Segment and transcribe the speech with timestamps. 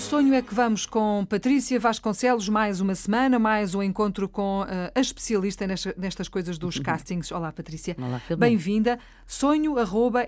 [0.00, 4.66] Sonho é que vamos com Patrícia Vasconcelos, mais uma semana, mais um encontro com uh,
[4.94, 7.30] a especialista nestas, nestas coisas dos castings.
[7.30, 7.94] Olá, Patrícia.
[7.98, 8.98] Olá, Bem-vinda.
[9.26, 10.26] Sonho.rtp.pt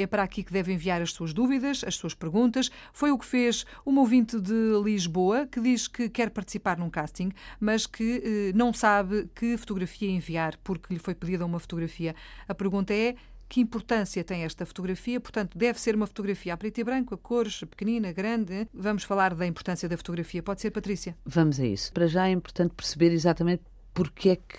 [0.00, 2.70] é para aqui que deve enviar as suas dúvidas, as suas perguntas.
[2.92, 7.30] Foi o que fez uma ouvinte de Lisboa que diz que quer participar num casting,
[7.60, 12.16] mas que uh, não sabe que fotografia enviar porque lhe foi pedida uma fotografia.
[12.48, 13.14] A pergunta é
[13.52, 15.20] que importância tem esta fotografia?
[15.20, 18.66] Portanto, deve ser uma fotografia a preto e branco, a cores, pequenina, grande.
[18.72, 20.42] Vamos falar da importância da fotografia.
[20.42, 21.14] Pode ser, Patrícia?
[21.26, 21.92] Vamos a isso.
[21.92, 24.58] Para já é importante perceber exatamente porque é que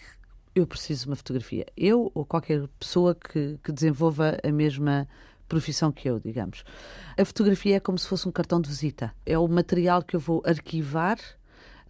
[0.54, 1.66] eu preciso de uma fotografia.
[1.76, 5.08] Eu ou qualquer pessoa que, que desenvolva a mesma
[5.48, 6.64] profissão que eu, digamos.
[7.18, 9.12] A fotografia é como se fosse um cartão de visita.
[9.26, 11.18] É o material que eu vou arquivar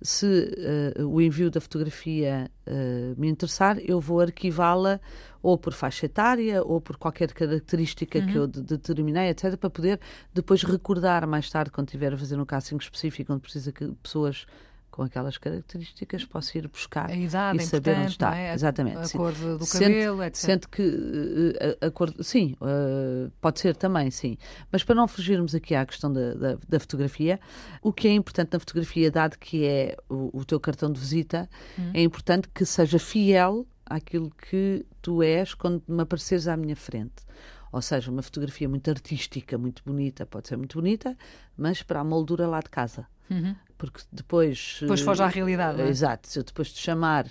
[0.03, 4.99] se uh, o envio da fotografia uh, me interessar, eu vou arquivá-la
[5.41, 8.27] ou por faixa etária ou por qualquer característica uhum.
[8.27, 9.99] que eu de determinei, etc., para poder
[10.33, 14.45] depois recordar mais tarde, quando estiver a fazer um casting específico, onde precisa que pessoas
[14.93, 18.37] com aquelas características posso ir buscar idade e saber onde está.
[18.37, 18.53] É?
[18.53, 18.99] Exatamente.
[18.99, 20.35] A, cor do cabelo, sente, etc.
[20.35, 24.37] Sente que a, a, cor, sim, uh, pode ser também, sim.
[24.71, 27.39] Mas para não fugirmos aqui à questão da, da, da, fotografia,
[27.81, 31.49] o que é importante na fotografia, dado que é o, o teu cartão de visita,
[31.77, 31.89] hum.
[31.91, 37.23] é importante que seja fiel àquilo que tu és quando me apareceres à minha frente.
[37.71, 41.17] Ou seja, uma fotografia muito artística, muito bonita, pode ser muito bonita,
[41.57, 43.07] mas para a moldura lá de casa.
[43.27, 43.55] Uhum.
[43.83, 44.77] Porque depois.
[44.79, 45.81] Depois foge à realidade.
[45.81, 45.87] É?
[45.89, 46.29] Exato.
[46.29, 47.27] Se eu depois te chamar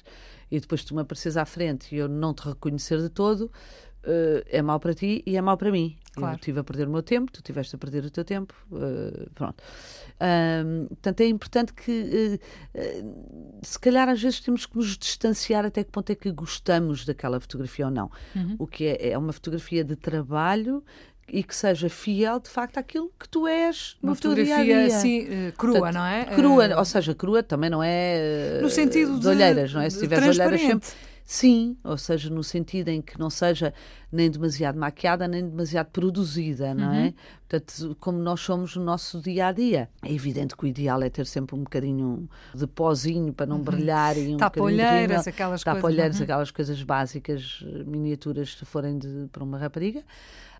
[0.50, 3.44] e depois tu me apareces à frente e eu não te reconhecer de todo,
[4.04, 5.96] uh, é mau para ti e é mau para mim.
[6.14, 6.34] Claro.
[6.34, 8.54] Eu estive a perder o meu tempo, tu estiveste a perder o teu tempo.
[8.70, 9.64] Uh, pronto.
[10.20, 12.38] Um, portanto, é importante que,
[12.74, 17.06] uh, se calhar, às vezes temos que nos distanciar até que ponto é que gostamos
[17.06, 18.10] daquela fotografia ou não.
[18.36, 18.56] Uhum.
[18.58, 20.84] O que é, é uma fotografia de trabalho
[21.28, 25.94] e que seja fiel de facto àquilo que tu és uma fotografia assim crua, Portanto,
[25.94, 26.24] não é?
[26.24, 26.78] Crua, uh...
[26.78, 29.88] ou seja, crua também não é no sentido de, olheiras, não é?
[29.88, 30.88] Se tiveres olheiras sempre
[31.32, 33.72] Sim, ou seja, no sentido em que não seja
[34.12, 36.98] nem demasiado maquiada, nem demasiado produzida, não é?
[36.98, 37.06] uhum.
[37.06, 37.14] é?
[37.48, 39.88] Portanto, como nós somos no nosso dia a dia.
[40.02, 43.62] É evidente que o ideal é ter sempre um bocadinho de pozinho para não uhum.
[43.62, 45.80] brilhar e um Tapa-olheiras, aquelas coisas.
[45.80, 46.24] Tapa-olheiras, uhum.
[46.24, 50.04] aquelas coisas básicas, miniaturas, se forem de, para uma rapariga.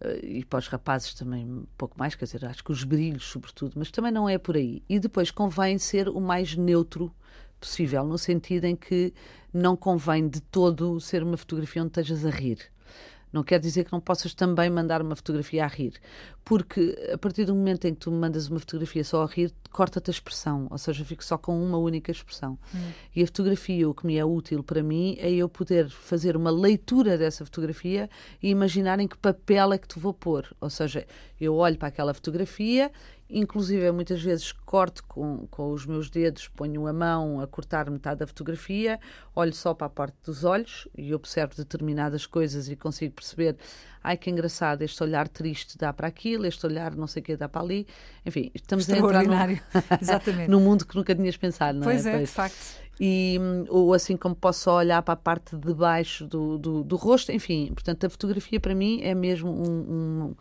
[0.00, 3.24] Eh, e para os rapazes também um pouco mais, quer dizer, acho que os brilhos,
[3.24, 4.82] sobretudo, mas também não é por aí.
[4.88, 7.14] E depois convém ser o mais neutro
[7.62, 9.14] possível, no sentido em que
[9.54, 12.58] não convém de todo ser uma fotografia onde estejas a rir.
[13.32, 15.94] Não quer dizer que não possas também mandar uma fotografia a rir,
[16.44, 19.50] porque a partir do momento em que tu me mandas uma fotografia só a rir,
[19.70, 22.58] corta-te a expressão, ou seja, fico só com uma única expressão.
[22.74, 22.90] Hum.
[23.16, 26.50] E a fotografia, o que me é útil para mim, é eu poder fazer uma
[26.50, 28.10] leitura dessa fotografia
[28.42, 30.54] e imaginar em que papel é que te vou pôr.
[30.60, 31.06] Ou seja,
[31.42, 32.90] eu olho para aquela fotografia
[33.34, 38.20] Inclusive, muitas vezes corto com, com os meus dedos, ponho a mão a cortar metade
[38.20, 39.00] da fotografia,
[39.34, 43.56] olho só para a parte dos olhos e observo determinadas coisas e consigo perceber,
[44.04, 47.34] ai que engraçado, este olhar triste dá para aquilo, este olhar não sei o que
[47.34, 47.86] dá para ali.
[48.26, 49.58] Enfim, estamos a entrar num,
[49.98, 50.50] Exatamente.
[50.50, 52.10] num mundo que nunca tinhas pensado, não pois é?
[52.10, 52.82] Pois é, de facto.
[53.00, 53.38] E,
[53.70, 57.32] ou assim como posso só olhar para a parte de baixo do, do, do rosto,
[57.32, 60.34] enfim, portanto a fotografia para mim é mesmo um, um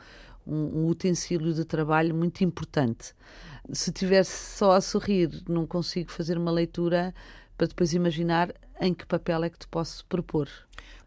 [0.45, 3.13] um, um utensílio de trabalho muito importante.
[3.71, 7.13] Se tivesse só a sorrir, não consigo fazer uma leitura
[7.57, 10.49] para depois imaginar em que papel é que te posso propor.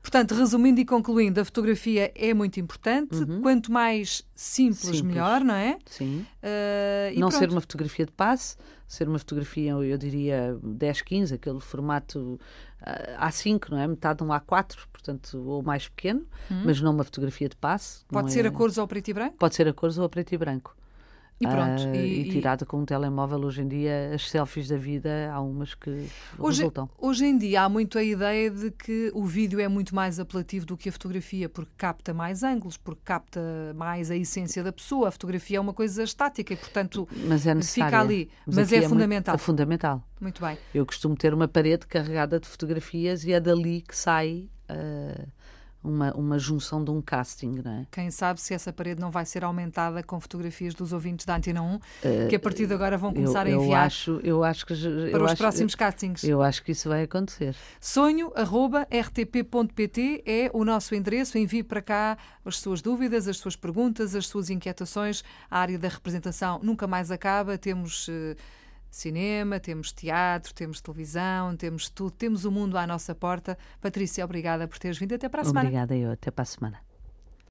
[0.04, 3.16] Portanto, resumindo e concluindo, a fotografia é muito importante.
[3.16, 3.40] Uhum.
[3.40, 5.78] Quanto mais simples, simples, melhor, não é?
[5.86, 6.26] Sim.
[6.42, 7.38] Uh, não pronto.
[7.38, 8.54] ser uma fotografia de passe,
[8.86, 12.38] ser uma fotografia, eu diria 10, 15, aquele formato
[12.82, 13.86] uh, A5, não é?
[13.86, 16.64] Metade de um A4, portanto, ou mais pequeno, uhum.
[16.66, 18.04] mas não uma fotografia de passe.
[18.06, 18.48] Pode ser é...
[18.48, 19.36] a cores ou a preto e branco?
[19.38, 20.76] Pode ser a cores ou a preto e branco.
[21.40, 21.82] E pronto.
[21.82, 25.40] Uh, e, e, tirada com um telemóvel, hoje em dia, as selfies da vida, há
[25.40, 25.90] umas que
[26.38, 26.88] hoje, resultam.
[26.96, 30.64] Hoje em dia há muito a ideia de que o vídeo é muito mais apelativo
[30.64, 33.40] do que a fotografia, porque capta mais ângulos, porque capta
[33.74, 35.08] mais a essência da pessoa.
[35.08, 38.30] A fotografia é uma coisa estática e, portanto, mas é fica ali.
[38.46, 39.32] Mas, mas é, é, fundamental.
[39.32, 40.08] Muito, é fundamental.
[40.20, 40.56] Muito bem.
[40.72, 44.48] Eu costumo ter uma parede carregada de fotografias e é dali que sai.
[44.70, 45.26] Uh,
[45.84, 47.86] uma, uma junção de um casting, não é?
[47.90, 51.60] Quem sabe se essa parede não vai ser aumentada com fotografias dos ouvintes da Antena
[51.62, 51.80] 1, uh,
[52.28, 54.74] que a partir de agora vão começar eu, a enviar eu acho, eu acho que,
[55.10, 56.24] para os acho, próximos castings.
[56.24, 57.54] Eu acho que isso vai acontecer.
[57.80, 58.24] Sonho.rtp.pt
[60.26, 61.36] é o nosso endereço.
[61.36, 65.22] Envie para cá as suas dúvidas, as suas perguntas, as suas inquietações.
[65.50, 67.58] A área da representação nunca mais acaba.
[67.58, 68.08] Temos.
[68.08, 68.34] Uh,
[68.94, 73.58] cinema, temos teatro, temos televisão, temos tudo, temos o mundo à nossa porta.
[73.80, 75.14] Patrícia, obrigada por teres vindo.
[75.14, 75.68] Até para a semana.
[75.68, 76.93] Obrigada eu, até para a semana.